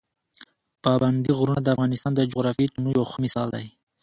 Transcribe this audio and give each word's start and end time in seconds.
پابندي 0.83 1.31
غرونه 1.37 1.61
د 1.63 1.67
افغانستان 1.75 2.11
د 2.15 2.21
جغرافیوي 2.31 2.71
تنوع 2.73 2.93
یو 2.97 3.09
ښه 3.11 3.17
مثال 3.25 3.47
دی. 3.55 3.65